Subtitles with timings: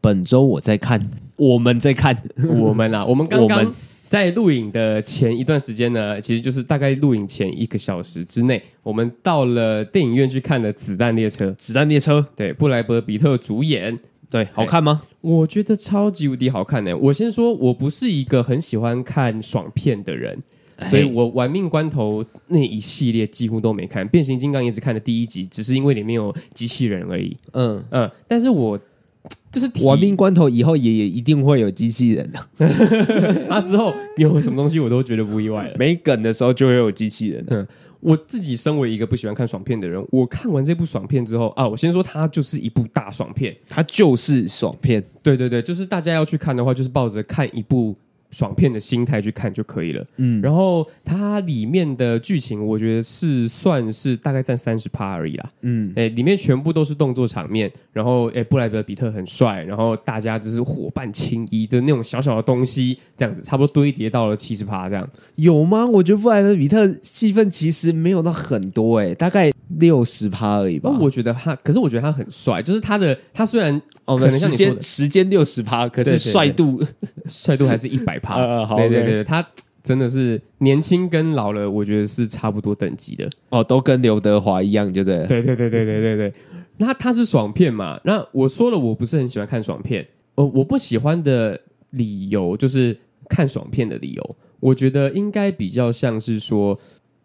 [0.00, 2.16] 本周我在看，我们在看，
[2.60, 3.74] 我们啊，我们刚刚
[4.08, 11.50] 在录影的前一段时间呢，其实就是大概录影前一个小时之内，我们到了电影院去看了《子弹列车》。
[11.56, 13.98] 子弹列车，对，布莱伯比特主演，
[14.30, 15.02] 对，好看吗？
[15.20, 16.96] 我觉得超级无敌好看呢。
[16.96, 20.42] 我先说，我不是一个很喜欢看爽片的人，
[20.88, 27.36] 所以我玩命关头那一系列几乎都没看，变形金刚也只看了第一集，只是因为里面有机器人而已。
[27.52, 28.78] 嗯嗯，但是我。
[29.50, 32.66] 就是玩命关头以后也也一定会有机器人的，
[33.48, 35.74] 啊之后有什么东西我都觉得不意外了。
[35.78, 37.44] 没梗的时候就会有机器人。
[37.48, 37.66] 嗯，
[38.00, 45.02] 我自己身为一个不喜欢看爽片的人，我看完这部爽片之后啊，我先说它就是一部大爽片，它就是爽片。
[45.22, 47.96] 对对对，就是大家要去看的话，就是抱着看一部。
[48.30, 50.06] 爽片的心态去看就可以了。
[50.16, 55.48] 嗯，然后它里面的剧情，我觉得是算是大概占三十趴而已啦。
[55.62, 65.08] 嗯，哎，里面全部都是动作场面，然后哎，布莱德比特很帅，然后大家就是伙伴情谊的那种小小的东西，这样子差不多堆叠到了七十趴这样。
[65.36, 65.86] 有吗？
[65.86, 70.94] 我觉得布莱德比特戏份其实没有到很多，哎，大概六十趴而已吧。
[71.00, 76.84] 我觉得他，可是我觉得他很帅，就是他的他虽然哦，可能时间时间六十趴，可是帅度
[77.26, 78.17] 帅度还是一百。
[78.36, 79.46] 呃，好，对对对，他
[79.82, 86.32] 真的是年轻跟老了，我觉得是差不多等级的哦，都跟刘德华一样，就对，对对对对对对对。
[86.76, 87.98] 那他是爽片嘛？
[88.04, 90.06] 那我说了，我不是很喜欢看爽片。
[90.36, 91.60] 呃，我不喜欢的
[91.90, 92.96] 理由就是
[93.28, 96.78] 看爽片的理由，我觉得应该比较像是说，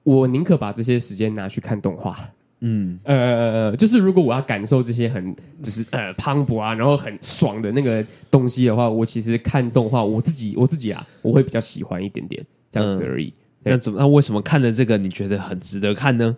[0.03, 2.17] 我宁可把这些时间拿去看动画。
[2.65, 12.41] 嗯，呃呃呃，就是如果我要感受这些很就是呃磅礴啊，然后很爽的那个东西的话，我其实看动画，我自己我自己啊，我会比较喜欢一点点
[12.71, 13.33] 这样子而已。
[13.65, 13.99] 嗯、那怎么？
[13.99, 16.35] 那为什么看了这个你觉得很值得看呢？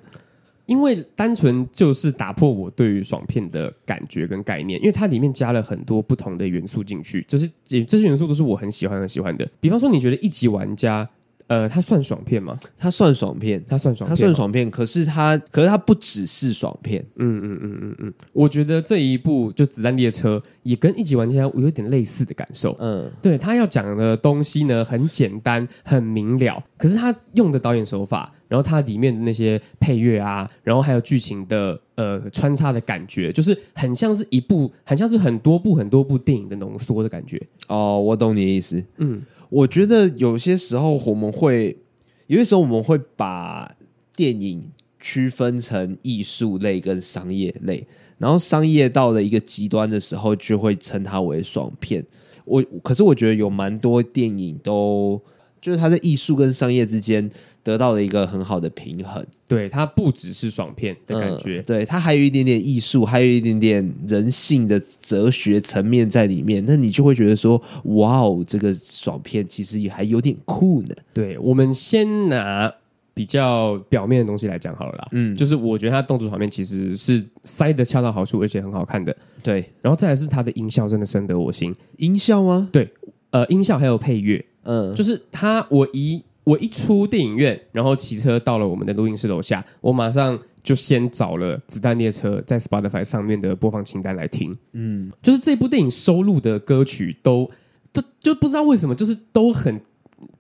[0.65, 9.47] 因为单纯就是打破我对于爽片的感觉跟概念，因为它里面加了很多不同的元素进去，就是这些元素都是我很喜欢很喜欢的。
[9.59, 11.07] 比方说，你觉得一级玩家？
[11.47, 12.59] 呃，它算爽片吗？
[12.77, 14.71] 它算爽片，它算爽片，它算爽片。
[14.71, 17.05] 可是它，可是它不只是爽片。
[17.17, 22.75] 嗯嗯嗯嗯嗯，我觉得这一部就《子弹列车》也跟一级玩家有点类似的感受。
[22.79, 26.61] 嗯，对，他要讲的东西呢，很简单，很明了。
[26.75, 37.39] 可是他用的导演手法，然后它里面的那些配乐啊，然后还有剧情的呃穿插的感觉，就是很像是一部，很像是很多部很多部电影的浓缩的感觉。
[37.67, 38.83] 哦，我懂你的意思。
[38.97, 39.21] 嗯。
[39.49, 41.77] 我觉得有些时候我们会，
[42.25, 43.71] 有些时候我们会把
[44.15, 47.85] 电影区分成艺术类跟商业类，
[48.17, 52.05] 然后商业到了一个极端的时候，就会称它为爽片。
[52.45, 55.21] 我可是我觉得有蛮多电影都。
[55.61, 57.27] 就是它在艺术跟商业之间
[57.63, 70.93] 得到了一个很好的平衡，对，它不只是爽片的感觉，嗯、对，它还有一点点艺术，还有一点点人性的哲学层面在里面，那你就会觉得说，哇哦，这个爽片其实也还有点酷呢。
[71.11, 72.71] 对，我们先拿
[73.15, 82.69] 比较表面的东西来讲好了啦，嗯，就是我觉得它动作场面其实是塞的恰到好处，而且很好看的，对，然后再来是它的音效真的深得我心，音效吗？
[82.73, 82.91] 对，
[83.31, 84.45] 呃，音效还有配乐。
[84.63, 94.57] 嗯，就是他，我一我一出电影院，然后骑车到了我们的录音室楼下，我马上就先找了《子弹列车》在 Spotify 上面的播放清单来听。
[94.73, 97.49] 嗯，就是这部电影收录的歌曲都，
[97.93, 99.79] 都就不知道为什么，就是都很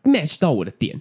[0.03, 0.99] match 到我的点。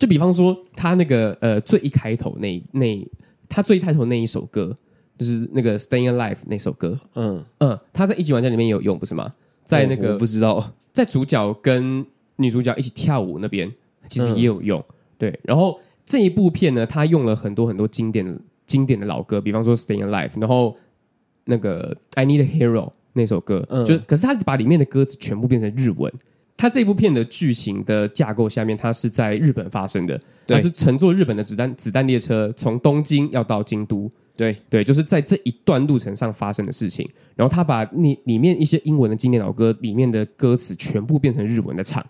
[0.00, 3.08] 就比方说，他那个呃最一开头那那
[3.50, 4.74] 他最一开头那一首歌，
[5.18, 6.98] 就是那个《Staying Alive》那首歌。
[7.14, 9.30] 嗯嗯，他在一级玩家里面有用，不是吗？
[9.62, 12.04] 在那个我不知道，在主角跟
[12.36, 13.70] 女主角一起跳舞那边
[14.08, 15.40] 其实也有用，嗯、对。
[15.42, 20.74] 然后这一部片呢，他用了很多很多经典经典的老歌，比方说《Staying Alive》，然后
[21.44, 26.10] 那个《I Need a Hero》那首歌，嗯、就可是他把里面的歌词全部变成日文。
[26.60, 34.10] 他这部片的剧情的架构下面，它是在日本发生的，它是乘坐日本的子弹子弹列车从东京要到京都。
[34.36, 42.04] 对对，就是在这一段路程上发生的事情，然后他把那里面一些英文的经典老歌里面的歌词全部变成日文的唱。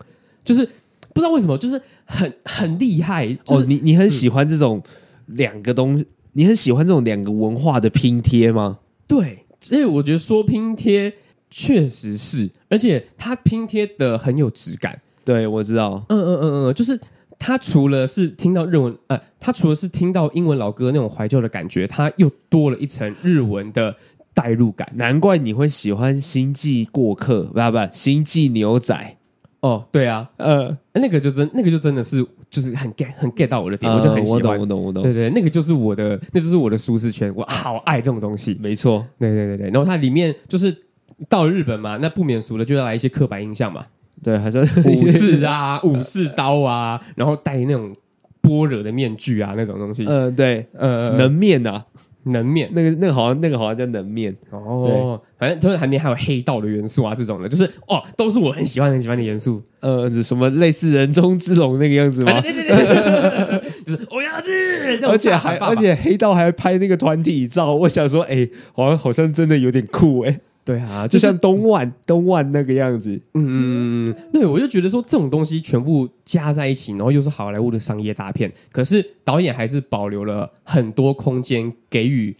[0.45, 0.69] 就是
[1.15, 3.29] 不知道为什么，就是很很厉害。
[3.45, 4.83] 就是、哦，你你很喜欢这种
[5.27, 8.81] 两个东你很喜欢这种两个文化的拼贴吗？
[9.07, 11.13] 对，所以我觉得说拼贴
[11.51, 14.99] 确实是，而且它拼贴的很有质感。
[15.25, 16.05] 对，我知道。
[16.09, 16.99] 嗯嗯嗯嗯，就是
[17.39, 23.95] 他除了是听到日文，呃，他除了是听到英文老歌那种怀旧的感觉，他又多了一层日文的
[24.33, 24.91] 代入感。
[24.95, 28.95] 难怪你会喜欢《星际过客》，不不，《星际牛仔》。
[29.61, 34.41] 哦，对啊，呃，那个就真，那个就真的是，就是很 get，很 get 到我的点，我就很喜欢。
[34.41, 35.03] 我懂，我懂，我懂。
[35.03, 38.59] 对对，那个就是我的，那就是我的舒适圈，我好爱这种东西。
[38.63, 39.67] 没错，对对对对。
[39.67, 40.75] 然后它里面就是
[41.29, 43.87] 到了日本嘛，那不免俗的就要来一些刻板印象嘛。
[44.23, 47.93] 对，还是 武士啊， 武士刀啊，然后戴那种
[48.41, 50.05] 般若的面具啊，那种东西。
[50.05, 51.85] 嗯、呃，对，呃，能面啊。
[52.25, 59.63] 能面那个那个好像那个好像叫能面哦，反正就是里面还有黑道的元素啊，这种的，就是哦，都是我很喜欢很喜欢的元素。
[59.81, 62.39] 呃，什么类似人中之龙那个样子吗？
[62.43, 64.53] 对对对对，就是我要去，
[65.07, 70.41] 而且还而且黑道还拍那个团体照，我想说，哎，好像好像真的有点酷哎。
[70.63, 82.37] 对啊，就像东万东万那个样子，嗯，对，我就觉得说这种东西全部加在一起，然后又是好莱坞的商业大片，可是导演还是保留了很多空间给予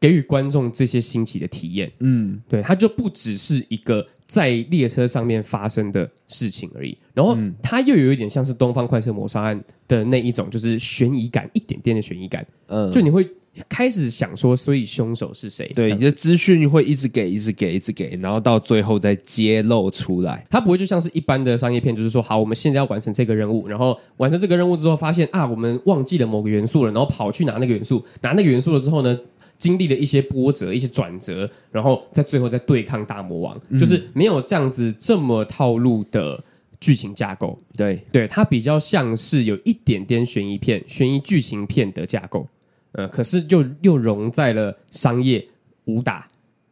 [0.00, 1.92] 给予观众这些新奇的体验。
[2.00, 12.44] 嗯，对，它就不只是一个在列车上面发生的事情而已，然后它又有一点像是《东方快车谋杀案》的那一种，就是悬疑感，一点点的悬疑感。
[12.66, 13.28] 嗯，就你会。
[13.68, 15.66] 开始想说，所以凶手是谁？
[15.74, 20.46] 对，你的资讯会一直给，一直给，一直给，然后到最后再揭露出来。
[20.50, 29.18] 它不会就像是一般的商业片，就是说，好，我们现在要完成这个任务，然后完成这个任务之后，发现啊，我们忘记了某个元素了，然后跑去拿那个元素，拿那个元素了之后呢，
[29.58, 36.42] 经历了一些波折、一些转折，然后在最后再对抗大魔王，嗯、就是没有这样子这么套路的
[36.80, 37.58] 剧情架构。
[37.76, 42.46] 对，对，它比较像是有一点点悬疑片、悬疑剧情片的架构。
[42.92, 45.46] 呃，可是就又融在了商业、
[45.84, 46.26] 武打，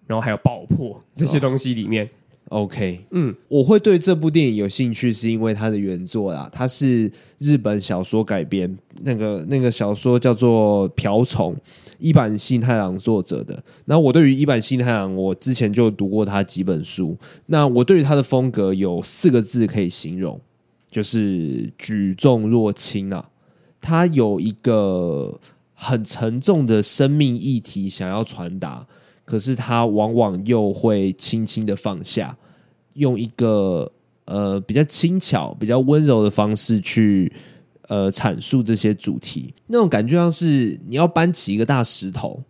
[0.07, 2.09] 然后还有爆破这些东西里面。
[2.51, 11.55] 哦、OK，嗯，我会对这部电影有兴趣，是因为它的原作啦，它是日本小说改编，那个那个小说叫做《瓢虫》，
[11.99, 13.63] 一坂幸太郎作者的。
[13.85, 17.15] 那我对于一坂幸太郎，我之前就读过他几本书。
[17.47, 20.41] 那我对于他的风格有四个字可以形容，
[20.91, 23.29] 就是举重若轻啊。
[23.81, 25.39] 他有一个。
[25.81, 28.85] 很沉重的生命议题想要传达，
[29.25, 32.37] 可是他往往又会轻轻的放下，
[32.95, 33.91] 用一个
[34.25, 37.33] 呃比较轻巧、比较温柔的方式去
[37.87, 39.55] 呃阐述这些主题。
[39.69, 42.43] 那种感觉像是你要搬起一个大石头，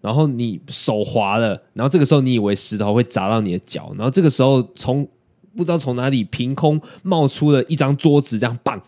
[0.00, 5.06] 然后你手滑了，然后这个时候你以为石头会砸到你的脚，然后这个时候从
[5.56, 8.82] 不知道从哪里凭空冒出了一张桌子，这样棒，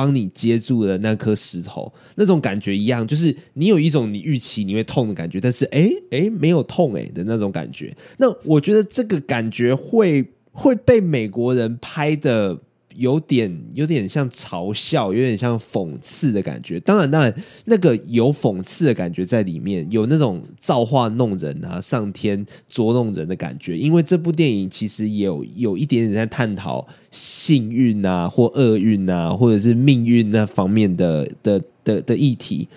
[0.00, 7.94] 帮你接住了那颗石头，那种感觉一样，就是你有一种你预期你会痛的感觉，但是哎哎没有痛哎的那种感觉。
[8.16, 12.58] 那我觉得这个感觉会会被美国人拍的。
[13.00, 16.78] 有点有点像嘲笑，有点像讽刺的感觉。
[16.80, 23.74] 当然，当然，那个有讽刺的感觉在里面，有那种造化弄人啊、上天捉弄人的感觉。
[23.78, 32.68] 因为这部电影其实也有有一点点在探讨幸运啊，或厄运啊，或者是命运那方面的的的的议题。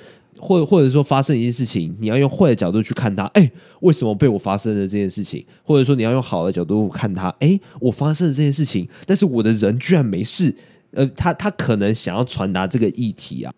[0.43, 3.49] 或或者说发生一件事情，你要用坏的角度去看它，哎，
[3.79, 5.45] 为什么被我发生了这件事情？
[5.63, 10.53] 或者说你要用好的角度看它，哎，我发生了这件事情，但是我的人居然没事。
[10.91, 13.51] 呃，他他可能想要传达这个议题啊。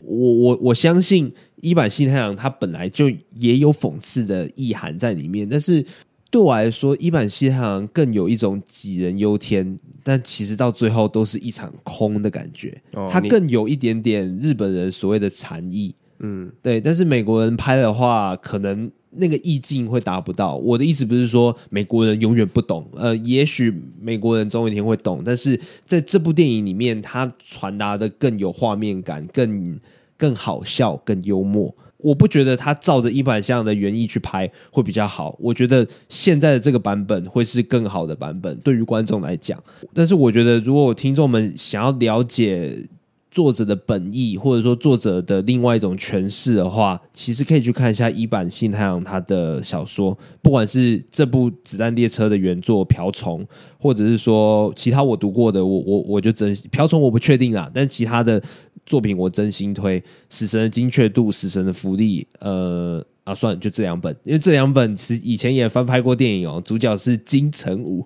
[0.00, 1.30] 我我我相信
[1.60, 5.84] 伊坂幸太郎他本来就也有讽刺的意涵在里面，但是
[6.30, 12.80] 对我来说，伊坂幸太郎更有一种杞人忧天，但其实到最后都是一场空的感觉。
[12.94, 15.94] 哦，他更有一点点日本人所谓的禅意。
[16.20, 20.56] 嗯，对，但是美国人拍的话，可能那个意境会达不到。
[20.56, 29.78] 我的意思不是说美国人永远不懂，呃，也许美国人总有一天会懂，但是在这部电影里面，它传达的更有画面感，更
[30.16, 31.74] 更好笑，更幽默。
[31.98, 39.60] 我不觉得他照着伊坂幸太郎的原意去拍会比较好，我觉得现在的这个版本会是更好的版本，对于观众来讲。
[39.92, 42.86] 但是我觉得，如果听众们想要了解，
[43.30, 53.44] 作者的本意，或者说作者的另外一种诠释的话，其实可以去看一下伊坂幸太阳他的小说，不管是这部《子弹列车》的原作《瓢虫》，
[53.78, 58.42] 或者是说其他我读过的，我我我就真《瓢虫》我不确定啊，但其他的
[58.86, 63.04] 作品我真心推《死神的精确度》《死神的福利》呃。
[63.28, 68.02] 啊，算了，就这两本，因为这两本是以前也翻拍过电影哦，主角是金城武，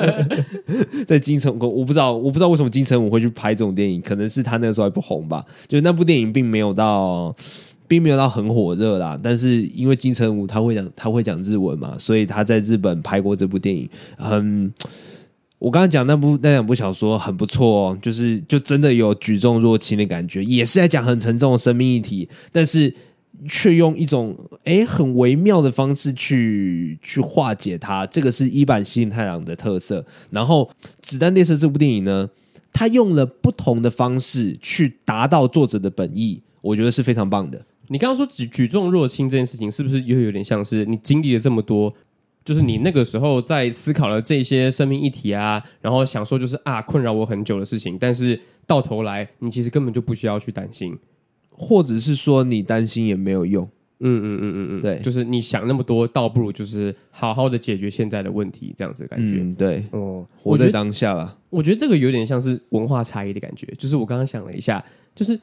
[1.08, 5.42] 在金城武，我不知道，我不知道为什么金城武会去拍这种电影，可能是他那时候还不红吧。
[5.66, 7.34] 就那部电影并没有到，
[7.86, 9.18] 并没有到很火热啦。
[9.22, 13.88] 但是因为金城武他会讲，他会讲日文嘛，所以他在日本拍过这部电影。
[14.18, 14.70] 很，
[15.58, 22.94] 我刚刚讲那部那两部小说很不错哦，就是就真的有举重若轻的感觉，也是在讲很沉重的生命议题，但是。
[23.46, 30.04] 却用一种诶很微妙的方式去去化解它，这个是一版新太郎的特色。
[30.30, 30.64] 然后
[31.00, 32.28] 《子弹列车》这部电影呢，
[32.72, 37.64] 他用了不同的方式去达到作者的本意，我觉得是非常棒的。
[37.88, 41.94] 你刚刚说举举重若轻这件事情，是不是又有点像是你经历了这么多？
[42.44, 50.98] 就是你那个时候在思考了这些生命议题啊，然后想说就是啊困扰我很久的事情，但是到头来你其实根本就不需要去担心，
[51.58, 53.68] 或者是说你担心也没有用。
[54.00, 59.40] 嗯嗯嗯嗯嗯，对，就是你想那么多，倒不如就是好好的解决现在的问题，这样子的感觉。
[59.40, 61.36] 嗯，对，哦，活在当下了。
[61.50, 63.66] 我觉得这个有点像是文化差异的感觉。
[63.76, 64.84] 就是我刚刚想了一下，
[65.16, 65.36] 就是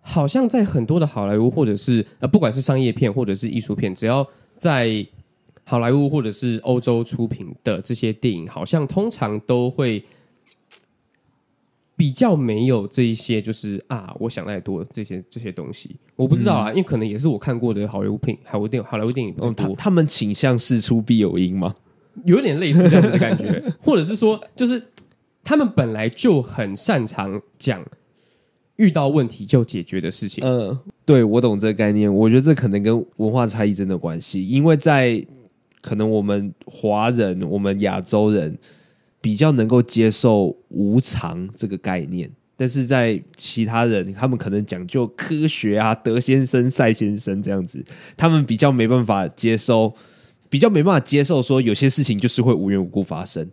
[0.00, 4.24] 好像在很多的好莱坞或者是呃，不管是商业片或者是艺术片，只要
[4.58, 5.04] 在
[5.64, 10.00] 好莱坞或者是欧洲出品的这些电影，好像通常都会。
[12.02, 19.68] 比较没有这一些，就是啊，我想太多这些这些东西，我不知道啊，嗯、因为可能也是我看过的好莱坞片、好莱坞电影、好莱坞电影比较多。
[19.68, 21.72] 他他们倾向事出必有因吗？
[22.24, 24.82] 有点类似这样子的感觉， 或者是说，就是
[25.44, 27.80] 他们本来就很擅长讲
[28.74, 30.44] 遇到问题就解决的事情。
[30.44, 32.12] 嗯、呃，对，我懂这个概念。
[32.12, 35.24] 我觉得这可能跟文化差异真的有关系，因为在
[35.80, 38.58] 可能我们华人、我们亚洲人。
[39.22, 47.82] 比较能够接受无常这个概念，但是在其他人，他们可能讲究科学啊，德先生、赛先生这样子，
[48.16, 49.94] 他们比较没办法接受，
[50.50, 53.48] 比较没办法接受说有些事情就是会无缘无故发生，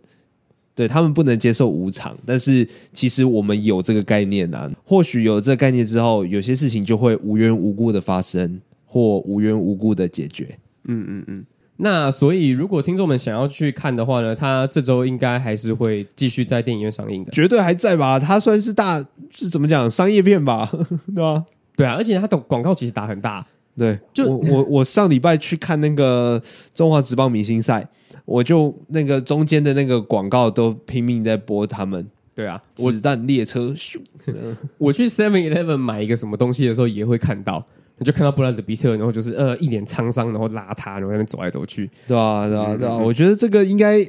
[0.74, 2.18] 对，他们不能接受无常。
[2.26, 10.58] 但是其实我们有这个概念啊，或许有这个概念之后，有些事情就会无缘无故的发生，或无缘无故的解决。
[10.84, 11.44] 嗯嗯嗯。
[11.82, 18.18] 那所以，如果听众们想要去看的话呢，他这周应该还是会继续在电影院上映的，绝对还在吧？
[18.20, 20.70] 它算是大是怎么讲商业片吧？
[21.14, 21.44] 对吧？
[21.76, 23.44] 对啊，而且它的广告其实打很大。
[23.78, 26.42] 对，就我我我上礼拜去看那个
[26.74, 27.88] 中华职棒明星赛，
[28.26, 32.06] 我就那个中间的那个广告都拼命在播他们。
[32.34, 33.98] 对啊，子弹列车咻！
[34.76, 37.64] 我去 Seven Eleven 买一个什么东西的时候，也会看到。
[38.00, 41.88] 你就看到布拉德比特，然后就是呃一脸沧桑，然后邋遢，然后在那边走来走去。
[42.08, 42.96] 对啊，对啊，对啊！
[42.96, 44.02] 我觉得这个应该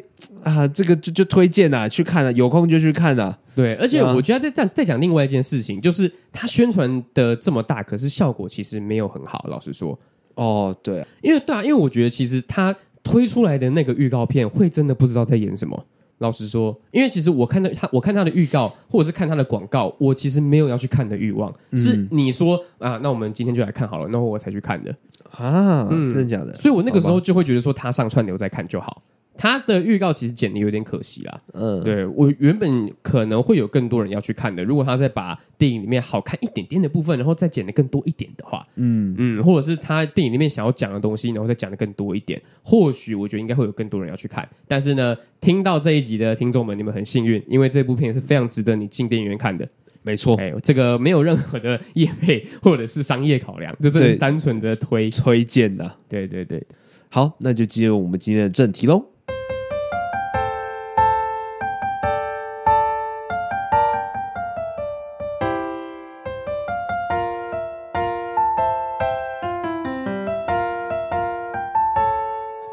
[0.44, 3.38] 啊，这个就就推荐啊，去看啊，有空就去看啊。
[3.54, 9.46] 对，而且我觉得再再再讲另外一件事情，就是他宣传的这么大，可是效果其实没有很好。
[9.50, 10.00] 老实说，
[10.36, 15.86] 哦，对，因为对啊，因为我觉得其实他推出来的那个预告片，会真的不知道在演什么。
[16.22, 21.52] 老实说，因为其实我看到他，我看他的预告，或者是看他的广告，我其实没有要去看的欲望。
[21.72, 24.96] 嗯、是你说啊，那我们今天就来看好了，然后我才去看的
[25.32, 26.54] 啊，嗯、真的假的？
[26.54, 29.02] 所以我那个时候就会觉得说，他上串流再看就好。
[29.38, 44.48] 他的预告其实剪的有点可惜啦，嗯，对，我原本可能会有更多人要去看的，如果他再把电影里面好看一点点的部分，然后再剪的更多一点的话，嗯嗯，或者是他电影里面想要讲的东西，然后再讲的更多一点，或许我觉得应该会有更多人要去看。
[44.68, 49.68] 但是呢，听到这一集的听众们，你们很幸运，因为这部片是非常值得你进电影院看的。
[50.04, 55.96] 没错，哎，这个没有任何的业配或者是商业考量，就这是单纯的推推荐的。
[56.10, 56.64] 对对对，
[57.10, 59.06] 好，那就进入我们今天的正题喽。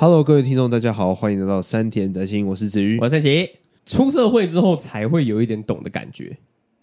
[0.01, 3.51] Hello，各位听众，大家好，欢迎来到山田宅心，我是子瑜，我是三奇。
[3.85, 6.39] 出社会之后才会有一点懂的感觉，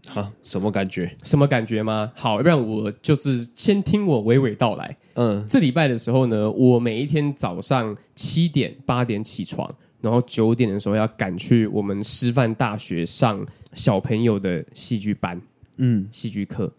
[0.06, 1.10] 哈，什么感觉？
[1.24, 2.12] 什么感觉吗？
[2.14, 4.94] 好，让我就是先听我娓娓道来。
[5.14, 15.42] 嗯，这礼拜的时候呢，我每一天早上七点八点起床，然后九点的时候要赶去我们师范大学上小朋友的戏剧班，
[15.78, 16.70] 嗯，戏剧课，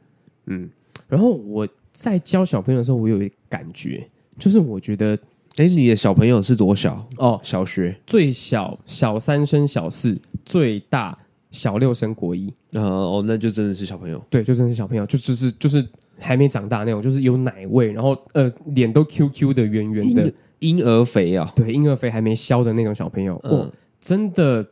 [0.49, 0.69] 嗯，
[1.09, 4.07] 然后我在教小朋友的时候，我有一个感觉，
[4.39, 5.19] 就是我觉得。
[5.57, 7.09] 哎，你的小朋友是多小？
[7.17, 11.17] 哦，小学最小小三升小四，最大
[11.51, 12.53] 小六升国一。
[12.73, 14.23] 呃，哦，那就真的是小朋友。
[14.29, 15.87] 对，就真的是小朋友，就就是就是
[16.19, 21.51] 还没长大那种，就是有奶味，然后呃，脸都 Q Q 的，圆圆的婴儿肥啊。
[21.57, 24.67] 对，婴儿肥还没消的那种小朋友，嗯、哦，真的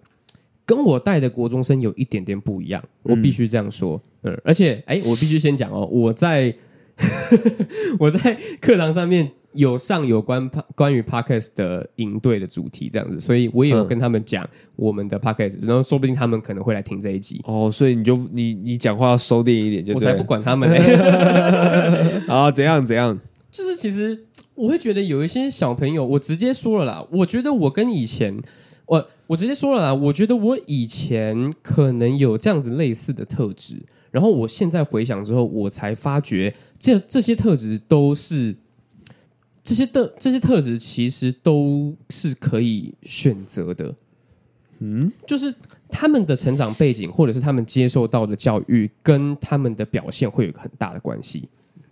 [0.67, 3.99] 跟我带的国中生有一点点不一样，我必须这样说。
[4.23, 6.55] 嗯，而且哎，我必须先讲哦，我在
[7.99, 9.33] 我在课堂上面。
[9.55, 17.71] 有上有关关于 Podcast 的营队的主题这样子，所以我也有跟他们讲我们的 Podcast，然后说不定他们可能会来听这一集哦。
[17.73, 20.77] 所以你就你你讲话要收敛一点就，就我才不管他们呢。
[22.27, 23.19] 啊，怎样怎样？
[23.53, 24.25] 就是其实
[24.57, 28.37] 我会觉得有一些小朋友，我直接说了啦，我觉得我跟以前
[28.87, 33.77] 我我直接说了啦，我觉得我以前可能有这样子类似的特质，
[34.11, 38.57] 然后我现在回想之后，我才发觉这这些特质都是。
[39.65, 43.95] 这些的这些特质其实都是可以选择的，
[44.81, 45.53] 嗯，就是
[45.89, 51.49] 他们的成长背景或者是他们接受到的教育跟他们的表现会有很大的关系。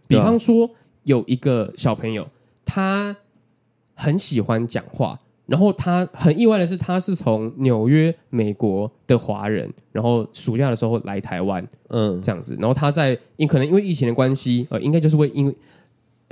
[0.07, 0.69] 比方说，
[1.05, 2.29] 有一个小朋友，
[2.67, 3.17] 他
[3.95, 12.55] 很喜欢讲话，然后他很意外的是，他是从纽约美国的华人，然后暑假的时候来台湾，嗯，这样子。
[12.61, 15.57] 然后他在因可能因为疫情的关系，呃，应该就是为因为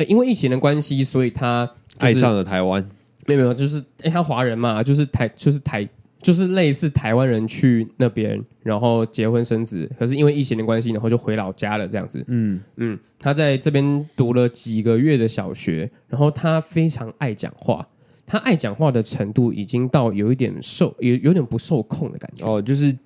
[0.01, 2.83] 呃因为疫情的关系，所以他、就是、爱上了台湾。
[3.27, 5.87] 没有没有，就是哎，他华人嘛，就是台就是台
[6.23, 9.89] 就是类似台湾人去那边，然后结婚生子。
[9.99, 12.25] 可是因为疫情的关系，然后就回老家了，这样子。
[12.29, 17.87] 嗯嗯，他在这边读了几个月的小学，然后他非常爱讲话。
[18.27, 22.97] 他爱讲话的程度已经到有一点受有有点不受控的感觉哦，就是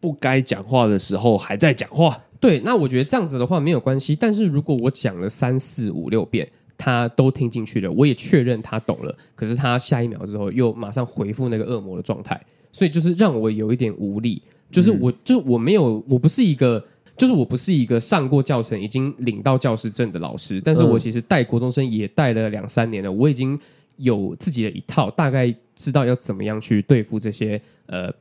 [0.00, 2.16] 不该讲话的时候还在讲话。
[2.42, 4.14] 对，那我觉得这样子的话没有关系。
[4.14, 6.46] 但是如果我讲了三四五六遍，
[6.76, 12.38] 他都听进去了，我也确认他懂了，可是他下一秒之后又马上回复那个恶魔的状态，
[12.72, 14.42] 所以就是让我有一点无力。
[14.70, 16.84] 就是我、嗯、就我没有，我不是一个，
[17.16, 23.58] 就是我不是一个上过教程已经领到教师证的老师，但是我其实带国中生也带了两三年了，我已经。
[23.98, 28.12] 有自己的一套，大概知道要怎么样去对付这些呃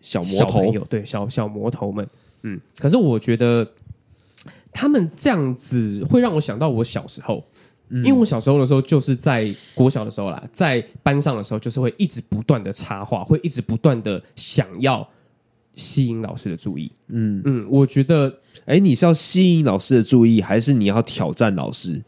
[0.00, 2.04] 小魔头，对小小魔头们。
[2.42, 3.68] 嗯，可是我觉得
[4.72, 7.44] 他们这样子会让我想到我小时候，
[7.88, 15.08] 嗯、因为我小时候的时候就是在国小的时候啦，在班上的时候就是会一直不断的插话，会一直不断的想要
[15.74, 16.90] 吸引老师的注意。
[17.08, 17.42] 嗯。
[17.44, 18.28] 嗯，我觉得，
[18.66, 22.02] 哎、欸，你是要吸引老师的注意，还是你要挑战老师？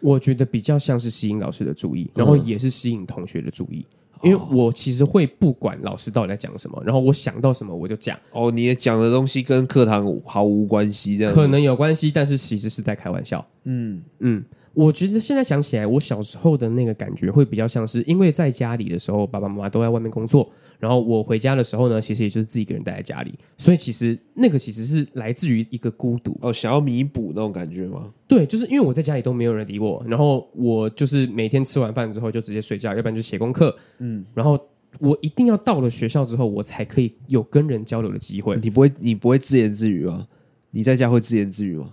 [0.00, 8.18] 我觉得比较像是吸引老师的注意，然后也是吸引同学的注意，嗯、因为我其实会不管老师到底在讲什么，然后我想到什么我就讲。
[8.32, 13.44] 哦，你讲的东西跟课堂毫无关系，这样可能有关系，但是其实是在开玩笑。
[13.64, 14.44] 嗯嗯。
[14.76, 20.46] 我觉得现在想起来，我小时候的那个感觉会比较像是，因为在家里的时候，爸爸妈妈都在外面工作，
[20.78, 28.12] 然后我回家的时候呢，其实也就是自己一个人待在家里，所以其实那个其实是来自于一个孤独哦，想要弥补那种感觉吗？
[28.28, 34.60] 对，就是因为我在家里都没有人理我，然后我就是每天吃完饭之后就直接睡觉，要不然就写功课，嗯，然后
[35.00, 38.54] 我一定要到了学校之后，我才可以有跟人交流的机会。
[38.60, 40.26] 你不会，你不会自言自语吗？
[40.70, 41.92] 你在家会自言自语吗？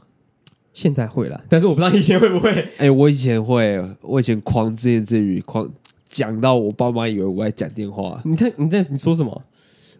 [0.73, 2.49] 现在会了，但是我不知道以前会不会。
[2.51, 5.69] 哎、欸，我以前会，我以前狂自言自语，狂
[6.05, 8.21] 讲到我爸妈以为我在讲电话。
[8.25, 9.41] 你看你在你说什么？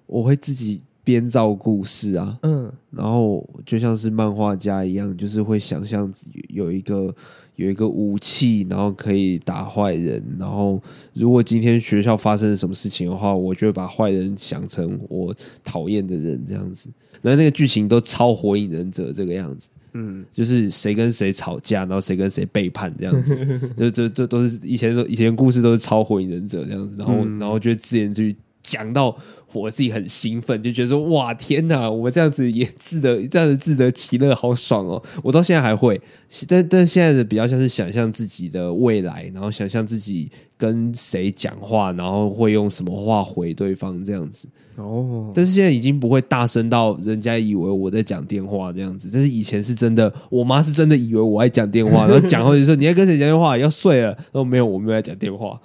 [0.08, 6.12] 我会自己编造故事啊，嗯，然后就像是漫画家一样，就是会想象
[6.50, 7.14] 有一个
[7.56, 10.24] 有一个武器，然后可以打坏人。
[10.40, 10.82] 然后
[11.14, 16.90] 如果今天学校发生了什么事情的话，我就会把坏人想成我讨厌的人这样子。
[17.22, 19.70] 然后那个剧情都超火影忍者这个样子。
[19.94, 23.36] 嗯，就是谁跟谁吵架，然后谁跟谁背叛这样子，
[23.78, 29.16] 就就就都是以前以前故事都是超火影忍者这样子，然后、嗯、然后就自言自语讲到
[29.54, 35.02] 我自己很兴奋，就觉得说哇天哪，我这样子也自得这样子自得其乐，好爽哦！
[35.24, 36.00] 我到现在还会，
[36.48, 44.48] 但但现在的比较像是想象自己的未来，然后想象自己跟谁讲话，然后会用什么话回对方这样子。
[44.76, 49.08] 哦，但是现在已经不会大声到人家以为我在讲电话这样子。
[49.14, 53.56] 但是以前是真的，我妈是真的以为我在讲电话，然后讲后就说你在跟谁讲电话？
[53.56, 54.08] 要睡了？
[54.08, 55.62] 然后没有，我没有在讲电话。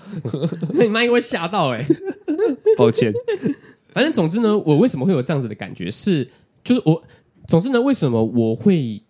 [0.75, 1.87] 那你妈应该会吓到哎、欸，
[2.77, 3.11] 抱歉。
[3.99, 5.91] 反正总之呢，我为什么会有这样子的感觉？
[5.91, 6.25] 是
[6.63, 7.03] 就是我，
[7.49, 9.03] 总之呢，为什么我会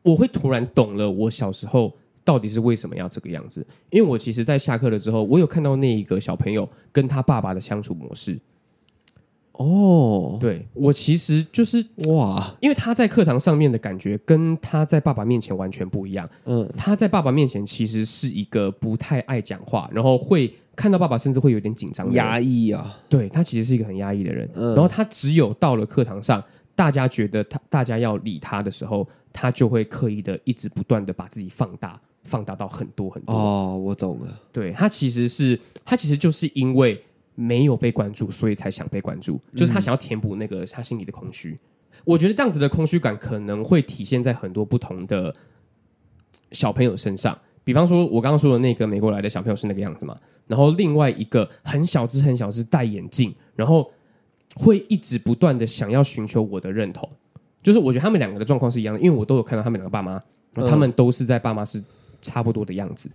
[0.00, 1.92] 我会突然懂了我小时候
[2.24, 3.60] 到底是为什么要这个样子？
[3.90, 8.40] 因为我其实，在下课了之后，我有看到那一个小朋友跟他爸爸的相处模式。
[9.62, 16.26] 哦，对，我其实就是哇，因为他在课堂上面的感觉跟他在爸爸面前完全不一样。
[16.46, 22.98] 嗯，他在爸爸面前其实是一个不太爱讲话，然后会看到爸爸甚至会有点紧张、压抑啊。
[23.06, 24.48] 对，他其实是一个很压抑的人。
[24.54, 26.42] 嗯，然后他只有到了课堂上，
[26.74, 33.34] 大家觉得他大家要理他的时候，他就会刻意的一直不断的把自己放大，放大到很多很多。
[33.34, 34.40] 哦，我懂了。
[34.50, 37.04] 对，他其实是他其实就是因为。
[37.34, 41.56] 没有被关注，所以才想被关注，就是他想要填补那个他心里的空虚。
[42.04, 45.34] 我觉得这样子的空虚感可能会体现在很多不同的
[46.52, 47.38] 小朋友身上。
[47.62, 53.90] 比方说，我刚刚说的那个美国来的小朋友是那个样子嘛，然后另外一个很小只、很小只，戴眼镜，然后
[54.54, 57.08] 会一直不断的想要寻求我的认同。
[57.62, 60.20] 就是我觉得他们两个的状况是一样的，因为我都有看到他们两个爸妈，
[60.54, 61.82] 他们都是在爸妈是
[62.22, 63.10] 差不多的样子。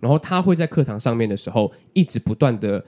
[0.00, 2.84] 然后他会在课堂上面的时候，一直不断的。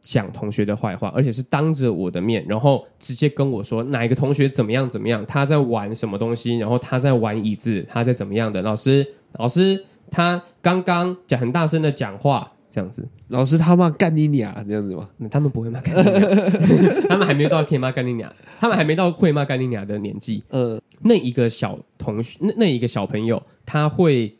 [0.00, 8.62] 讲同学的坏话，而且是当着我的面，然后直接跟我说哪一个同学怎么样怎么样，他在玩什么东西，然后他在玩椅子，他在怎么样的。
[8.62, 13.06] 老师，老师，他刚刚讲很大声的讲话，这样子。
[13.28, 15.08] 老师他骂干你娘这样子吗？
[15.18, 20.42] 嗯， 他们不会骂干你娘，他们还没有到可以骂干你娘，他们还没到会骂干你娘的年纪。
[20.50, 24.34] 嗯，那一个小同学，那那一个小朋友，他会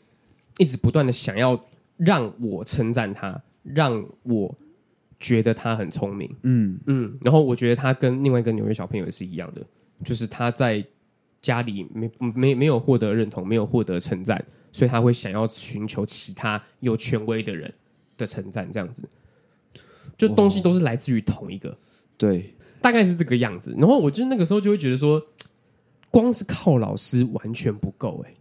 [0.57, 1.59] 一直不断的想要
[1.97, 4.55] 让我称赞他，让我。
[5.21, 6.77] 觉得他很聪明，嗯。
[6.87, 9.61] 嗯，然后我觉得他跟另外一个纽约小朋友也是一样的，
[10.03, 10.83] 就是他在
[11.41, 17.71] 家里没没没有获得认同，没有获得称赞，所以他会想要寻求其他有权威的人
[18.17, 19.03] 的称赞，这样子，
[20.17, 21.77] 就东西都是来自于同一个，
[22.17, 23.73] 对，大概是这个样子。
[23.77, 25.21] 然后我就那个时候就会觉得说，
[26.09, 28.33] 光是靠老师完全不够，哎，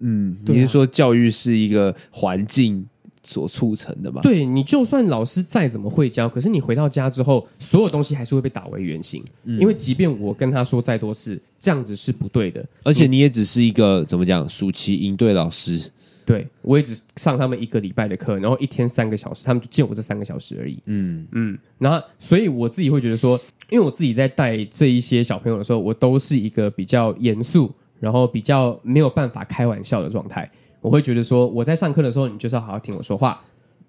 [0.00, 2.88] 嗯，你是说教育是一个环境？
[3.22, 4.20] 所促成的吧？
[4.22, 9.22] 对，你就算老师再怎么会教，可是你回到家之后，所有东西还是会被打回原形。
[9.44, 12.64] 嗯、因为即便我跟他说再多次，这样子是不对的。
[12.82, 15.90] 而且你也只是一个怎么讲，暑期营队老师。
[16.24, 20.78] 对，我也只上他们一个礼拜的课，然后一天三个小时，他们就见我这三个小时而已。
[20.86, 23.38] 嗯嗯，然后所以我自己会觉得说，
[23.70, 30.48] 因为我自己在带这一些小朋友的时候，我都是一个比较严肃，然后比较没有办法开玩笑的状态。
[30.82, 33.40] 我会觉得说，我在上课的时候，你就是要好好听我说话。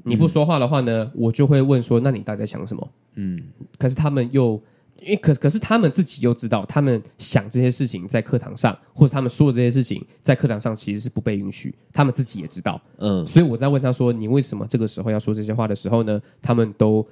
[0.06, 2.90] 你不说话的话呢，我就会问说，那你到底在想什么？
[3.16, 3.42] 嗯，
[3.78, 4.62] 可是他们又，
[5.00, 11.74] 因为可可是他们自己又知道，他们想这些事情在课堂上，或者他们说的这些事情在课堂上其实是不被允许。
[11.94, 16.22] 他们自己也知道，嗯，所以我在问他说，你为什么这个时候要说这些话的时候呢？
[16.42, 17.06] 他们都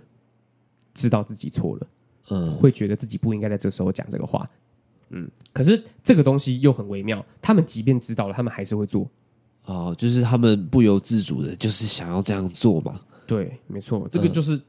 [0.94, 1.88] 知道自己错了，
[2.30, 4.50] 嗯，会觉得自己不应该在这时候讲这个话，
[5.12, 9.10] 嗯，可是这个东西又很微妙，他们即便知道了，他们还是会做。
[9.72, 13.00] 哦，就是他们不由自主的，就是想要这样做嘛。
[13.26, 14.62] 对，没错，这个就是，嗯、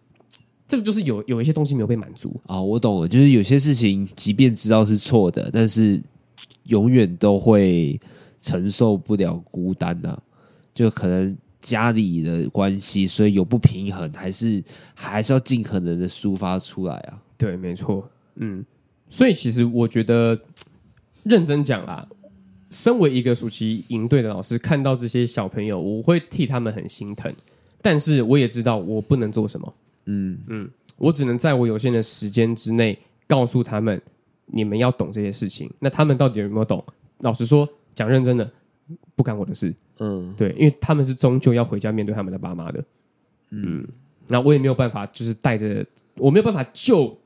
[0.69, 2.63] 这个就是有有一些东西没有被满足啊、哦。
[2.65, 6.01] 我懂了，就是有些事情，即便知道是错的，但是
[6.65, 8.01] 永远都会
[8.41, 10.23] 承受不了孤单呐、啊。
[10.73, 14.63] 就可能家里的关系，所以有不平衡，还是
[14.95, 17.21] 还是要尽可能的抒发出来啊。
[17.37, 18.65] 对，没错，嗯，
[19.11, 20.39] 所以其实我觉得，
[21.25, 22.07] 认真讲啦。
[22.73, 27.31] 身为一个暑期营队的老师，看到这些小朋友，我会替他们很心疼，
[27.83, 29.75] 但是我也知道我不能做什么。
[30.07, 34.01] 嗯嗯，我只能在我有限的时间之内告诉他们，
[34.47, 35.71] 你们要懂这些事情。
[35.79, 36.83] 那他们到底有没有懂？
[37.19, 38.51] 老实说，讲认真的，
[39.15, 39.73] 不干我的事。
[39.99, 42.83] 嗯，对，因为他们是终究要回家面对他们的爸妈的。
[43.51, 43.87] 嗯，
[44.29, 45.85] 那我也没有办法，就是带着，
[46.17, 47.17] 我没有办法救，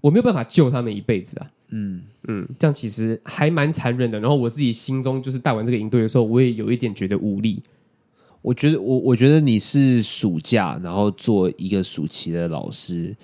[0.00, 1.46] 我没有办法救他们一辈子啊。
[1.70, 4.18] 嗯嗯，这样其实还蛮残忍的。
[4.18, 7.62] 然后我自己心中就是带完这个营队的时候，我也有一点觉得无力。
[8.40, 13.14] 我觉得我我觉得你是暑假，然后做一个暑期的老师。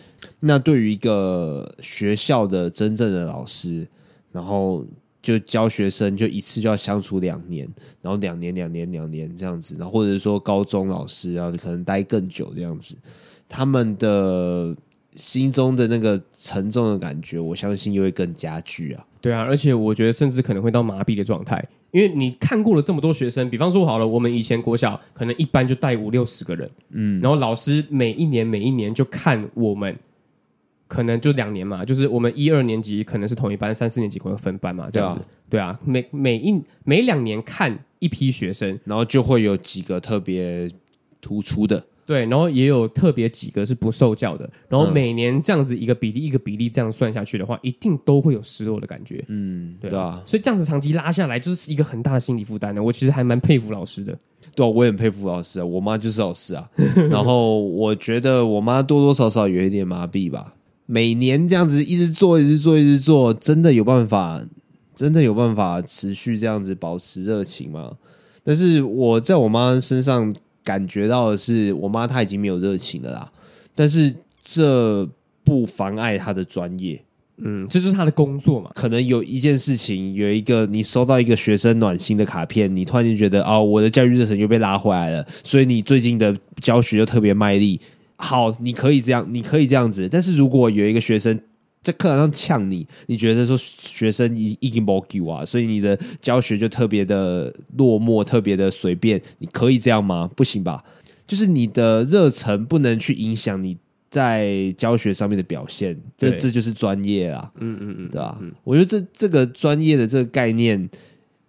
[0.41, 3.87] 那对于一个学校的真正的老师，
[4.33, 4.85] 然后
[5.23, 7.67] 就教学生，就一次就要相处两年，
[8.03, 12.95] 然后两年两年两年这样子，然后或者说高中老师，然后可能待更久这样子，
[13.49, 14.77] 他们的。
[15.15, 19.07] 心中的那个沉重的感觉，我相信又会更加剧啊。
[19.21, 29.97] 对啊，而且我觉得甚至可能会到麻痹的状态，因为你看过了这么多学生，比方说好了，我们以前国小可能一班就带五六十个人，嗯，然后老师每一年每一年就看我们，
[30.87, 35.25] 可能就两年嘛，就是我们一二年级可能是同一班，三四年级可能分班嘛，这样子。
[35.49, 40.71] 对啊，每每一每两年看一批学生，然后就会有几个特别
[41.23, 41.83] 突出的。
[42.07, 49.25] 对，然后也有特别几个是不受教的，然后每年这样子一个比例一个比例这样算下去的话，一定都会有失落的感觉。
[49.29, 52.83] 嗯，对啊，所以这样子长期拉下来，就是一个很大的心理负担的。
[52.83, 54.15] 我其实还蛮佩服老师的。
[54.55, 56.69] 对啊，我也很佩服老师啊，我妈就是老师啊。
[57.11, 60.55] 然后我觉得我妈多多少少有一点麻痹吧。
[60.85, 64.45] 每年这样子一直做，一直做，一直做，真的有办法，
[64.95, 67.93] 真的有办法持续这样子保持热情吗？
[68.43, 70.35] 但是我在我妈身上。
[70.65, 73.31] 感觉到的是，我妈她已经没有热情了啦，
[73.75, 75.07] 但是这
[75.45, 77.01] 不妨碍她的专业，
[77.37, 78.71] 嗯，这就是她的工作嘛。
[78.75, 87.81] 可能有一件事情，有一个你收到一个学生暖心的卡片，你突然间觉得哦，我的教育热忱又被拉回来了，所以你最近的教学就特别卖力。
[88.17, 90.09] 好，你可以这样，你可以这样子。
[90.11, 91.39] 但是如果有一个学生，
[91.85, 99.21] 在课堂上呛你，你觉得说学生已已经没救啊，所以你的教学就特别的落寞，特别的随便。
[99.39, 100.29] 你可以这样吗？
[100.35, 100.83] 不行吧？
[101.27, 103.77] 就是你的热忱不能去影响你
[104.11, 107.53] 在教学上面的表现，这这就是专业啊。
[107.61, 108.39] 嗯嗯嗯，对吧？
[108.65, 110.89] 我觉得这这个专业的这个概念。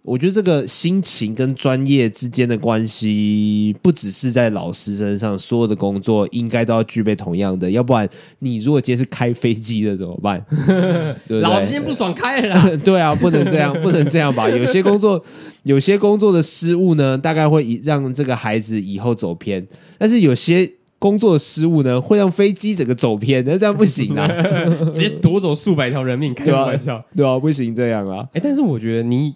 [0.06, 7.68] 我觉得这个心情跟专业之间的关系，不只是在老师身上，所有的工作应该都要具备同样的。
[7.68, 10.40] 要不然，你如果今天是开飞机的怎么办？
[11.26, 12.70] 对对老子今天不爽开了啦。
[12.84, 14.48] 对啊，不能这样，不能这样吧？
[14.48, 15.20] 有些工作，
[15.64, 19.60] 有些工作的失误呢，大概会让这个孩子以后走偏；
[19.98, 23.44] 但是有些工作的失误呢，会让飞机整个走偏。
[23.44, 24.28] 那这样不行啊！
[24.94, 28.24] 直接夺走数百条人命，开玩笑，对啊，不行这样啊！
[28.34, 29.34] 哎，但是我觉得你。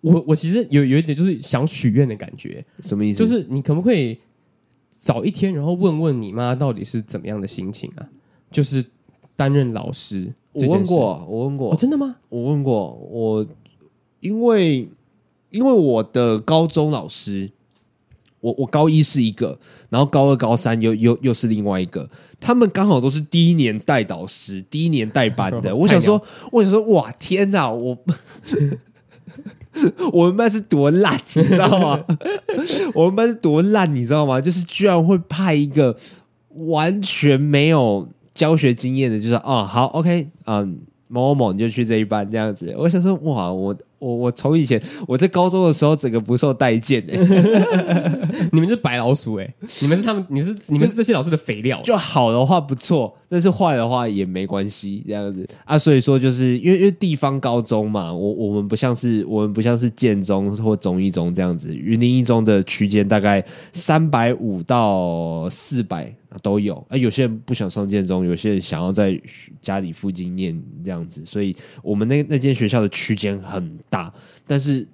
[0.00, 3.18] 我我其实有有一点就是想许愿的感觉，什么意思？
[3.18, 4.18] 就是你可不可以
[4.90, 8.08] 早一天，然后问问你妈到底是怎么样的心情啊？
[8.50, 8.84] 就是
[9.34, 10.32] 担任老师？
[10.52, 12.16] 我问过，我问过，哦，真的吗？
[12.28, 13.46] 我问过，我
[14.20, 14.88] 因为
[15.50, 17.50] 因为我的高中老师，
[18.40, 19.58] 我我高一是一个，
[19.88, 22.08] 然后高二、高三又又又是另外一个，
[22.40, 25.74] 他们刚好都是第一年带导师，第一年带班的。
[25.76, 27.96] 我想说，我想说，哇，天哪，我
[30.12, 32.04] 我们班是多烂，你知道吗？
[32.94, 34.40] 我们班是多烂，你知道吗？
[34.40, 35.96] 就是居然会派一个
[36.66, 38.08] 完全没有。
[38.34, 42.72] 教学经验的，就是哦，好，OK，嗯，某某某你就去这一班这样子。
[42.78, 47.14] 我想说，哇，我我我从以前我在高中的时候，整个不受待见的。
[48.52, 51.80] 你们是白老鼠哎，你们是他们，你是你们是这些老师的肥料。
[51.82, 55.78] 就好的话不错，但是坏的话也没关系，这样子啊。
[55.78, 66.12] 所以说，就是因为因为地方高中嘛，我我们不像是我们不像是建中或中一中这样子，云林一中的区间大概三百五到四百。
[66.42, 69.18] 都有啊，有些人不想上建中，有些人想要在
[69.62, 74.12] 家里附近念这样子，所以我们那那间学校的区间很大，
[74.46, 74.86] 但是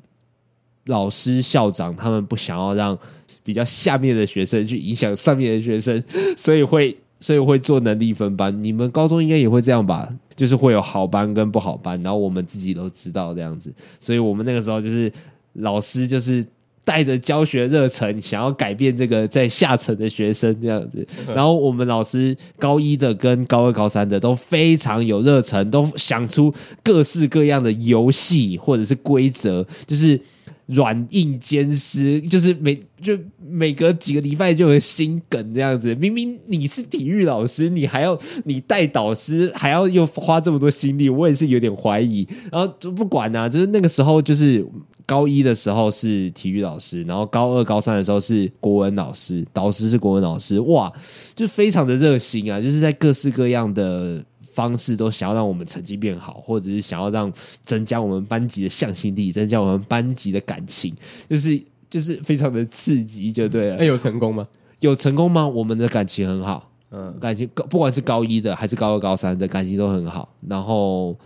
[0.86, 2.98] 老师校长他们不想要让
[3.42, 6.02] 比较下面的学生去影响上面的学生，
[6.36, 8.62] 所以会所以会做能力分班。
[8.62, 10.08] 你们高中应该也会这样吧？
[10.36, 15.12] 就是会有好班跟不好班，然后我们自己都知道这样子，所以我们那个时候就是
[15.54, 16.44] 老师就是。
[16.84, 21.06] 带着教学热忱，想要改变这个在下层的学生这样子。
[21.34, 30.20] 然后我们老师高一的跟高二、高三的都非常有热忱，都想出各式各样的游戏或者是规则，就是
[30.66, 35.94] 软硬兼施，就是每就每隔几个礼拜就有心梗这样子。
[35.94, 42.26] 明明你是体育老师，你还要你带导师，还要又花这么多心力，我也是有点怀疑。
[42.50, 44.66] 然后就不管啊，就是那个时候就是。
[45.06, 50.90] 高一的时候是体育老师，然后高二、高三的时候是国文老师，导师是国文老师，哇，
[51.36, 52.58] 就非常的热心啊！
[52.58, 54.24] 就是在各式各样的
[54.54, 60.94] 方式都想要让我们成绩变好，或者是想要让增加我们班级的向心力，增加我们班级的感情，
[61.28, 63.76] 就是就是非常的刺激，就对了。
[63.76, 64.46] 那 有成功吗？
[64.80, 65.46] 有成功吗？
[65.46, 71.18] 我们的感情很好，嗯，感情高，不管是高一的还是高二、高三的感情都很好，然后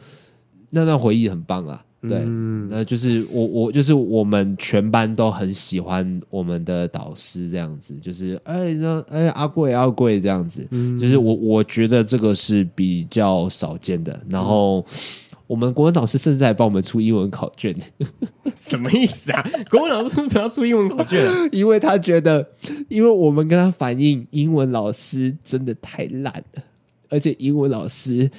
[0.71, 1.85] 那段回忆很棒啊。
[2.01, 2.21] 对，
[2.71, 10.65] 那就是我我就是我们全班都很喜欢我们的导师这样子，就是哎，那哎阿贵阿贵这样子，
[11.01, 14.17] 就是我我觉得这个是比较少见的。
[14.29, 14.87] 然后
[15.49, 17.75] 我们国文老师甚至还帮我们出英文考卷，
[18.55, 19.45] 什么意思啊？
[19.69, 21.35] 国文老师为什么要出英文考卷啊？
[21.51, 22.47] 因为他觉得，
[22.89, 26.63] 因为我们跟他反映英文老师真的太烂了，
[27.09, 28.31] 而且英文老师。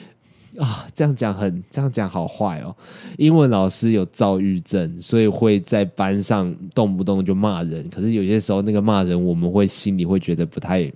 [0.58, 2.76] 啊，这样讲很，这样讲好坏哦。
[3.18, 7.88] 英文老师有躁郁症，所以会在班上动不动就骂人。
[7.90, 10.92] 可是有些时候那个骂人，我们会心里会觉得不太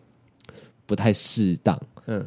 [0.86, 1.80] 不太适当。
[2.08, 2.26] 嗯，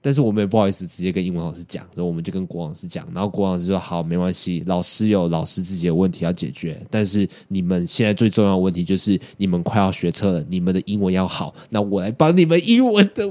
[0.00, 3.06] 但是我们也不好意思直接跟英文老师讲，所以我们就跟国老师讲。
[3.14, 6.80] 然后国老师说：“好，没关系，老师有老师自己的问题要解决。
[6.90, 11.54] 但是你们现在最重要的问题就是你们快要学车了，你们的英文要好。
[11.70, 13.30] 那我来帮你们英文的。”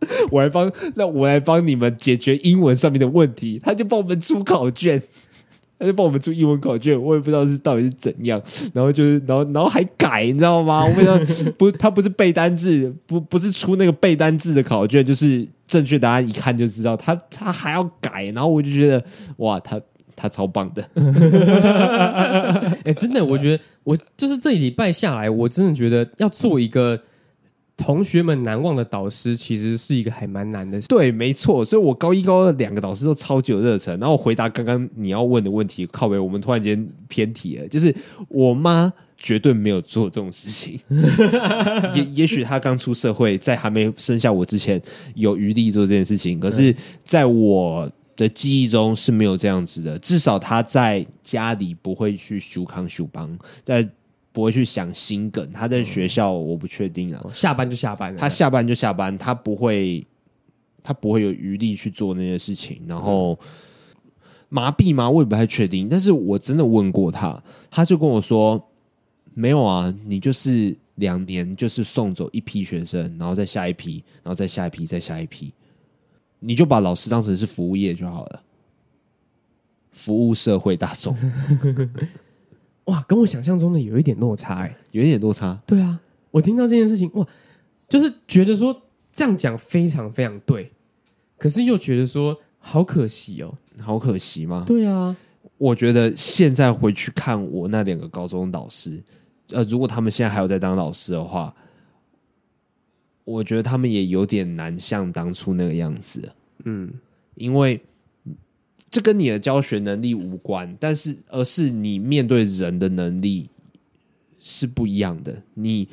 [0.30, 3.60] 我来帮，那我来帮你们解决英文上面的问题。
[3.62, 5.02] 他就帮我们出考卷，
[5.78, 7.00] 他就帮我们出英文考卷。
[7.00, 8.40] 我也不知道是到底是怎样，
[8.72, 10.84] 然后就是，然后然后还改，你知道吗？
[10.84, 11.18] 我不知道，
[11.58, 16.96] 不，他不是背单字，不不是出那个背单字的考卷，就是正确答案一看就知道。
[16.96, 19.02] 他他还要改，然后我就觉得
[19.38, 19.80] 哇，他
[20.14, 20.88] 他超棒的。
[22.84, 26.98] 哎、真的，我觉得我就是这一礼拜下来，我真的觉得要做一个。
[27.78, 30.88] 同学们难忘的导师，其实是一个还蛮难的事。
[30.88, 31.64] 对，没错。
[31.64, 33.96] 所以我高一、高二两个导师都超级有热忱。
[34.00, 37.68] 然后我回答刚刚你要问的问题，靠北，我们突然间偏题了。
[37.68, 37.94] 就是
[38.26, 40.78] 我妈绝对没有做这种事情。
[41.94, 44.82] 也也许她刚出社会，在还没生下我之前，
[45.14, 46.40] 有余力做这件事情。
[46.40, 49.96] 可是在我的记忆中是没有这样子的。
[50.00, 53.88] 至少她在家里不会去修康修帮，在。
[54.38, 57.20] 不会去想心梗，他在学校我不确定啊。
[57.34, 60.06] 下班就下班，他下班就下班，他不会，
[60.80, 62.80] 他不会有余力去做那些事情。
[62.86, 63.36] 然后
[64.48, 65.10] 麻痹吗？
[65.10, 65.88] 我也不太确定。
[65.88, 68.64] 但是我真的问过他，他就跟我说
[69.34, 75.52] 没有啊，你就是两年就是送走一批学生，然后再下一批，然后再下一批，再下一批，
[76.38, 78.42] 你就把老师当成是服务业就好了，
[79.90, 81.16] 服务社会大众。
[82.88, 85.58] 哇，跟我想象中的有一点落差哎、欸，有一点落差。
[85.66, 85.98] 对啊，
[86.30, 87.26] 我听到这件事情，哇，
[87.88, 90.70] 就是觉得说这样讲非常非常对，
[91.36, 94.64] 可是又觉得说好可惜哦，好可惜吗？
[94.66, 95.14] 对啊，
[95.58, 99.02] 我觉得现在回去看我那两个高中导师，
[99.50, 101.54] 呃，如果他们现在还有在当老师的话，
[103.24, 106.26] 我觉得他们也有点难像当初那个样子。
[106.64, 106.90] 嗯，
[107.34, 107.78] 因为
[108.90, 113.48] 这跟你的教学能力无关，但是而是你面对人的能力
[114.40, 115.42] 是不一样的。
[115.54, 115.86] 你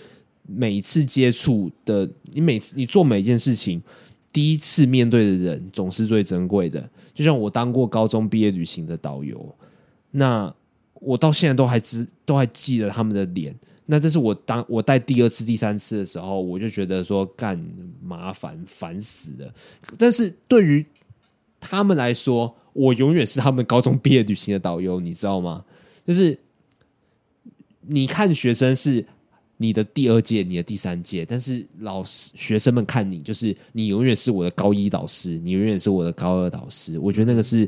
[0.47, 3.81] 每次接触的，你每次你做每件事情，
[4.31, 6.89] 第一次面对的人总是最珍贵的。
[7.13, 9.55] 就像我当过高中毕业旅行的导游，
[10.11, 10.53] 那
[10.95, 13.53] 我到现在都还知都还记得他们的脸。
[13.87, 17.59] 那这是我当我带第二次、第三次的时候，我就觉得说干
[18.01, 19.53] 麻烦烦死了。
[19.97, 20.85] 但是对于
[21.59, 25.63] 他们来说，我永远是他们高中毕业旅行的导游，你知道吗？
[26.05, 26.37] 就是
[27.81, 29.03] 你看学生是
[29.57, 36.99] 你的第二届、你的第三届，但是老师学生们看你，就是你永远是我的高一导师，你永远是我的高二导师。
[36.99, 37.67] 我觉得那个是。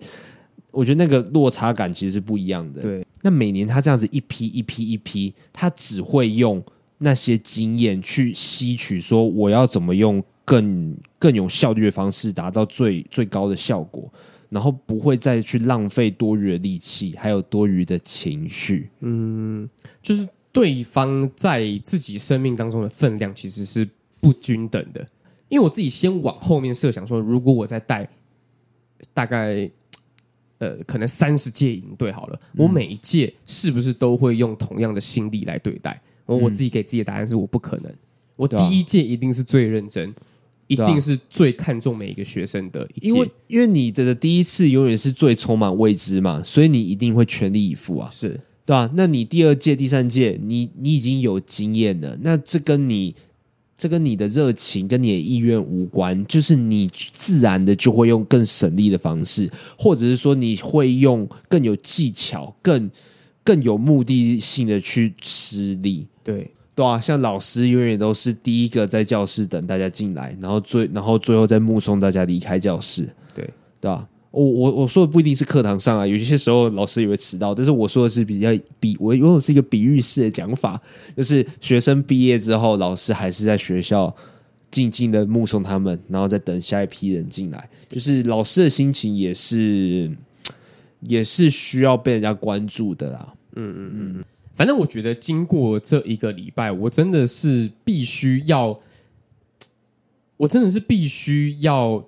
[0.69, 2.81] 我觉得那个落差感其实是不一样的。
[2.83, 6.61] 对，那每年他这样子一批一批一批，他只会用
[6.99, 14.11] 那些经验去吸取，说我要怎么用更更有效率的方式达到最最高的效果，
[14.49, 18.89] 然后不会再去浪费多余的力气，还有多余的情绪。
[19.01, 19.69] 嗯，
[20.01, 23.87] 就是对方在自己生命当中的分量其实是
[24.19, 25.05] 不均等的。
[25.49, 28.09] 因为我自己先往后面设想说，如果我在带
[29.13, 29.69] 大概。
[30.59, 36.01] 呃，可能三十届营队好了，嗯、我每一届是不是都会用同样的心力来对待？
[36.25, 37.93] 我、嗯、我自己给自己的答案是，我不可能。
[38.35, 40.15] 我第一届一定是最认真，啊、
[40.67, 48.29] 一定是最看重每一个学生的因为因为你的第一次永远是最充满未知嘛，所以你一定会全力以赴啊，是
[48.65, 48.91] 对吧、啊？
[48.95, 53.15] 那你第二届、第三届，你你已经有经验了，那这跟你。
[53.79, 62.89] 这跟你的热情跟你的意愿无关，就是你自然的就会用更省力的方式，或者是说你会用更有技巧、更
[63.43, 66.07] 更有目的性的去吃力。
[66.23, 73.09] 对对啊，像老师永远都是第一个在教室等大家进来，然后最然后最后再目送大家离开教室。
[73.33, 73.49] 对
[73.81, 74.07] 对啊。
[74.29, 80.79] 我我我说的不一定是课堂上啊，有些时候老师也会迟到，但是我说的是比较比我拥有是一个比喻式的讲法，
[81.15, 84.15] 就是学生毕业之后，老师还是在学校
[84.69, 90.15] 静静的目送他们，然后再等下一批人进来，就是老师的心情也是
[90.99, 93.33] 也是需要被人家关注的啦。
[93.55, 94.25] 嗯嗯嗯，
[94.57, 98.77] 反正我觉得经过这一个礼拜，我真的是必须要，
[100.35, 102.03] 我真的是必须要。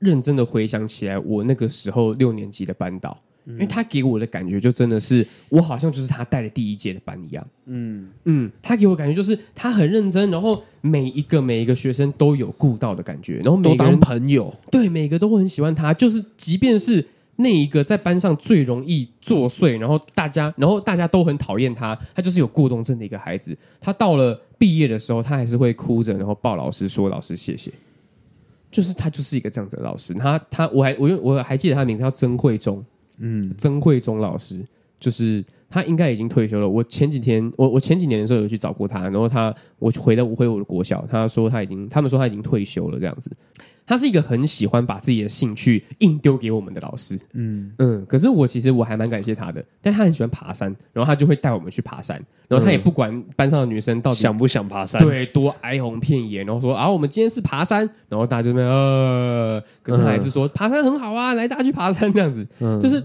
[0.00, 7.46] 认真的回想起来，我那个时候六年级的班导，因为他给我的感觉就真的是，我好像就是他带的第一届的班一样。
[7.66, 15.92] 嗯嗯，他给我感觉就是他很认真，然后每一个每一个学生都有顾到的感觉，然后每个人都当朋友，对，每个都会很喜欢他。
[15.92, 17.06] 就是即便是
[17.40, 23.56] 那一个在班上最容易作祟，然后大家然后大家都很讨厌他，他就是有过动症的一个孩子。
[23.80, 27.72] 他到了毕业的时候，他还是会哭着，然后抱老师说：“老师，谢谢。”
[28.70, 32.84] 就是他就是一个这样子的老师，他他我还我我还记得他的名字叫曾慧忠，
[33.18, 34.64] 嗯，曾慧忠老师，
[35.00, 36.68] 就是他应该已经退休了。
[36.68, 43.30] 我前几天我我前几年的时候有去找过他，然后他我回到回我的国小，他说他已经他们说他已经退休了这样子。
[43.86, 47.72] 他是一个很喜欢把自己的兴趣硬丢给我们的老师，嗯。
[47.78, 48.06] 嗯。
[48.06, 62.12] 可是我其实我还蛮感谢他的，但他很喜欢爬山，然后他就会带我们去爬山，然后他也不管班上的女生到底想不想爬山，对，多哀鸿遍野，然后说啊，我们今天是爬山，然后大家就那呃，可是他还是说爬山很好啊，来大家去爬山。
[62.12, 62.46] 这样子，
[62.80, 63.02] 就是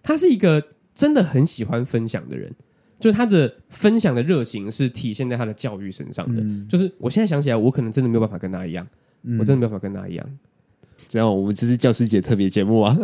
[0.00, 0.62] 他是一个
[1.00, 2.52] 真的很喜欢分享的人，
[2.98, 8.86] 就是他的分享的热情是体现在他的教育身上的，就是我现在想起来，我可能真的没有办法跟他一样。
[9.22, 10.26] 嗯、我真的没有办法跟他一样，
[11.08, 12.96] 这样我们这是教师节特别节目啊！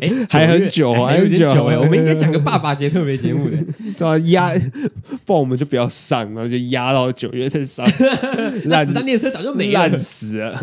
[0.00, 3.56] 哎，还很久，还很久哎，我们应该讲个爸爸节特别节目的，
[3.98, 4.52] 对啊，压，
[5.24, 7.86] 不然我们就不要上，然后就压到九月再上。
[8.64, 10.60] 烂子弹列车早就没烂死了。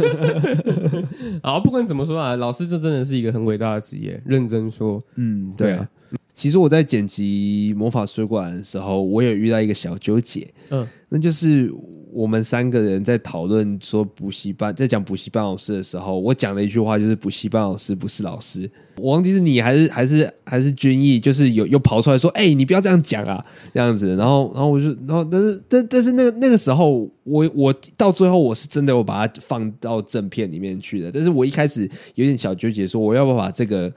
[1.41, 4.21] 好，不管怎么说啊，老师就真的是一个很伟大的职业。
[4.25, 5.89] 认真说，嗯，对啊。
[6.35, 11.73] 其实我在剪辑魔法水管的时候，我有遇到一个小纠结，嗯，那就是。
[12.13, 18.69] 我们三个人在讨论说补习班，在讲补习班老师的时候，我讲了一句话，就是补习班老师不是老师。
[18.97, 23.43] 我忘记是你还是还是还是君毅，就是有又跑出来说：“哎、你不要这样讲啊，
[23.73, 31.11] 这样子。”然后，然后我就，然后，但是，但但是那个那个时候，我我到最后我是真的我把它放到正片里面去的。
[31.11, 33.91] 但是我一开始有点小纠结，说我要不要把这个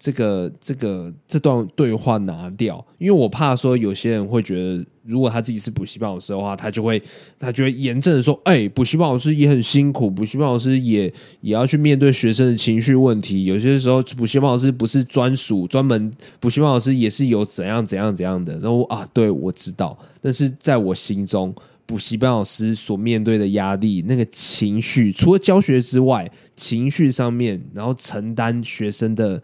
[0.00, 4.84] 这个这个这段对话拿掉，因为我怕说有些人会觉得。
[5.02, 7.02] 如果他自己是补习班老师的话，他就会
[7.36, 13.46] 他就会严正的说：“哎、欸，补习班老师也很辛苦，补习班老师也也要去面对学生的情绪问题。
[13.46, 18.52] 有些时候，补习班老师不是专属专门，补习班老师也是有怎样怎样怎样的。
[18.60, 21.52] 然后啊，对，我知道，但是在我心中，
[21.86, 29.42] 补习班老师所面对的压力，那个情绪，除了教学之外，情绪上面，然后承担学生的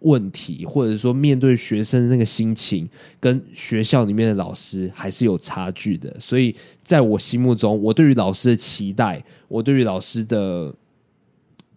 [0.00, 2.88] 问题，或者说面对学生的那个心情，
[3.18, 6.14] 跟学校里面的老师还是有差距的。
[6.20, 10.74] 所以，在我心目中，我对于老师的期待，我对于老师的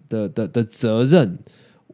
[0.09, 1.37] 的的的责任，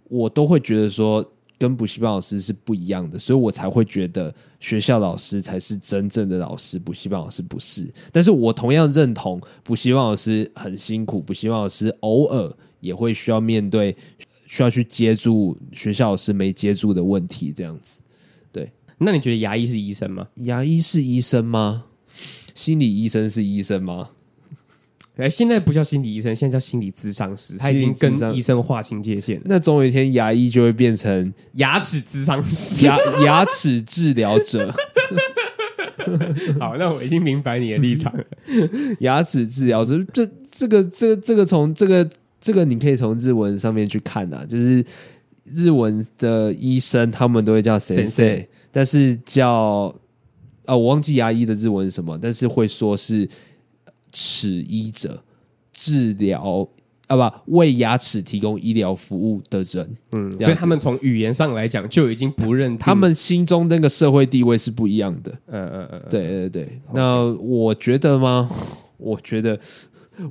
[0.10, 1.26] 我都会觉得说。
[1.60, 7.92] 跟补习班老师是不一样的，所以我才会觉得学校老师才是真正的老师，补习班老师不是。
[8.12, 13.98] 但是我同样认同补习班老师很辛苦，补习班老师偶尔也会需要面对，
[14.48, 18.02] 需要去接住学校老师没接住的问题，这样子。
[18.52, 20.28] 对，那你觉得牙医是医生吗？
[20.38, 21.84] 牙医是医生吗？
[22.56, 24.10] 心理医生是医生吗？
[25.18, 27.58] 哎，现在不叫心理医生，现在叫心理咨商师。
[27.58, 29.42] 他已经跟医生划清界限。
[29.46, 34.74] 那总有一天，牙医就会变成牙齿咨商师、牙牙齿治疗者。
[36.60, 38.24] 好，那我已经明白你的立场了。
[39.02, 42.08] 牙齿治疗者，这这个这个这个从这个
[42.40, 44.84] 这个你可以从日文上面去看啊，就是
[45.44, 49.94] 日文的医生他们都会叫先生，但是叫
[50.66, 53.30] 啊，我忘记牙医的日文是什么，但是会说是。
[54.10, 55.22] 齿医者，
[55.74, 56.68] 治疗
[57.08, 65.32] 啊不，为牙齿提供医疗服务的人，嗯，所以他们从语言上来讲就已经不认，他们心中那个社会地位是不一样的。
[65.48, 66.82] 嗯嗯嗯，对对对。
[66.94, 68.50] 那我觉得吗？
[68.98, 69.60] 我觉得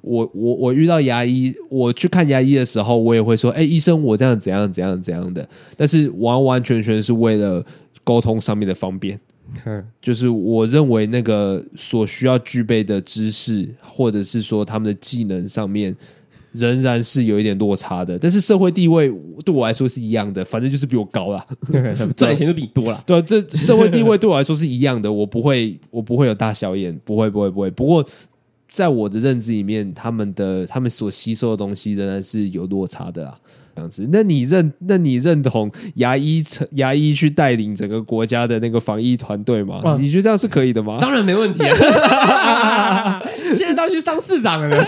[0.02, 7.64] 我我我遇到牙医，我去看牙医的时候，我也会说，哎，医生，我这样怎样怎样怎样的，但是完完全全是为了
[8.04, 9.18] 沟通上面的方便。
[10.02, 15.94] 就是我认为那个所需要具备的知识，或者是说他们的技能上面，
[16.50, 18.18] 仍然是有一点落差的。
[18.18, 19.08] 但是社会地位
[19.44, 21.46] 对我来说是一样的，反正就是比我高啦，
[22.16, 23.00] 赚钱就比你多啦。
[23.06, 27.70] 对啊，这社会地位对我来说是一样的，我不会，我不会有大小眼，不会，不会，不会。
[27.70, 28.04] 不过
[28.68, 33.38] 在我的认知里面，他们的他们所吸收的东西仍然是有落差的啦。
[33.74, 39.78] 这样子，那你认那你认同牙医牙医去带领整个国家的那个防疫团队吗？
[39.84, 40.96] 啊、你觉得这样是可以的吗？
[40.98, 43.22] 当然没问题啊！
[43.52, 44.76] 现在都要去当市长了。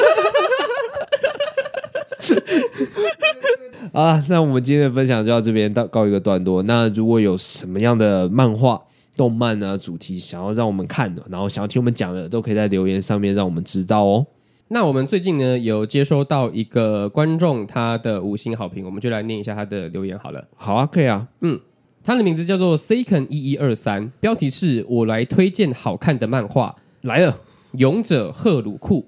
[3.93, 6.63] 啊，那我们今天的分享就到这边到告一个段落。
[6.63, 8.81] 那如果有什么样的漫画、
[9.19, 14.25] 动漫啊主题想要让我们看的，然后想要听我们讲的，都可以在留言上面让我们知道哦。
[14.69, 20.47] 那我们最近呢，有接收到一个观众他的五星好评，我们就来念一下他的留言好了。
[20.55, 21.27] 好啊，可以啊。
[21.41, 21.59] 嗯，
[22.05, 27.33] 他的名字叫做 Second 一一二三，标题是我来推荐好看的漫画来了，
[27.79, 29.01] 《勇者赫鲁库》。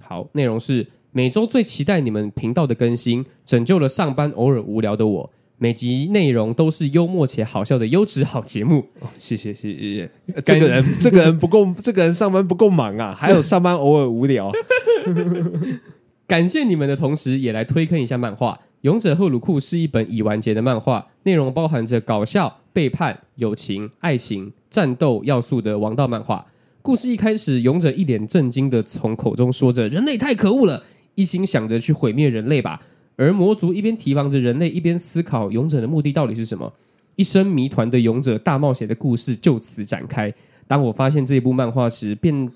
[0.00, 5.30] 好，内容是每周最期待你们频道的更新，拯救了上班偶尔无聊的我。
[5.60, 8.86] 每集内容都是幽默且好笑的优质好节目。
[9.00, 10.08] 哦，谢谢谢谢。
[10.44, 14.52] 这个人 这个人不够，这个人上班不够忙啊， 还有上班偶尔无聊。
[16.28, 18.52] 感谢你们的同时，也来推坑一下漫画
[18.82, 26.46] 《勇者赫鲁库》是一本已完结的漫画，内容包含着搞笑、背叛、友情、爱情、战斗要素的王道漫画。
[26.82, 30.84] 故事一开始，勇者一脸震惊的从口中说着：“人类太可恶了，
[31.16, 32.80] 一心想着去毁灭人类吧。”
[33.18, 36.72] 而魔族一边提防着人类，一边思考勇者的目的到底是什么。
[37.16, 40.32] 一生谜团的勇者大冒险的故事就此展开。
[40.68, 42.48] 当我发现这一部漫画时，便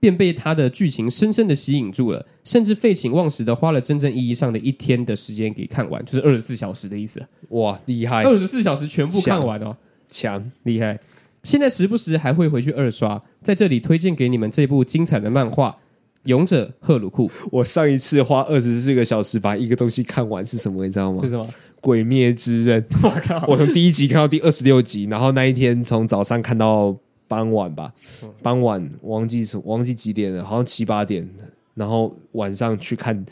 [0.00, 7.24] 便被它的剧情深深的吸引住了，甚至废寝忘食的花了真正意义上的一天的时间给看完，就是二十四小时的意思。
[7.50, 8.24] 哇，厉害！
[8.24, 9.76] 二十四小时全部看完哦，
[10.08, 10.98] 强厉害！
[11.44, 15.76] 现在时不时还会回去二刷，在这里推荐给你们这部精彩的漫画。
[16.24, 20.84] 勇者赫鲁库，我上一次花二十四个小时把一个东西看完是什么？
[20.84, 21.20] 你知道吗？
[21.22, 21.48] 是什么？
[21.80, 22.84] 鬼灭之刃。
[23.02, 23.44] 我靠！
[23.46, 26.96] 我从第一集看到第二十六集，然后那一天从早上看到
[27.28, 27.92] 傍晚吧，
[28.42, 31.28] 傍晚忘记什忘记几点了，好像七八点。
[31.74, 33.12] 然后晚上去看《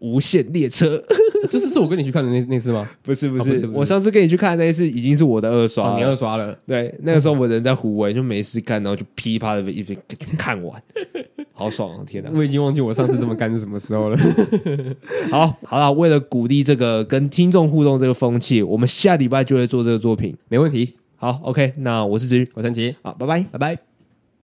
[0.00, 0.98] 无限列车》，
[1.48, 2.86] 这次是我跟你去看的那那次吗？
[3.02, 6.54] 不是不是，哦、不是不是，我上次跟你去看的那一次已经是我的二刷了，哦、你二刷了。
[6.66, 9.96] 对，那个时候我人在湖北，就没事干，然后就噼啪的一直
[10.36, 10.80] 看完，
[11.56, 12.04] 好爽啊！
[12.06, 14.16] 天哪，我已经忘记我上次这么干是什么时候了。
[15.32, 20.94] 好，好了，为了鼓励这个跟听众互动这个风气，我们下礼拜就会做这个作品，没问题。
[21.16, 23.85] 好，OK，那我是子瑜，我是陈奇，好，拜拜，拜拜。